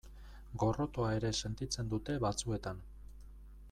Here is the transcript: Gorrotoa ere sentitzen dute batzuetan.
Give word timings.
Gorrotoa 0.63 1.11
ere 1.19 1.31
sentitzen 1.43 1.95
dute 1.95 2.19
batzuetan. 2.27 2.85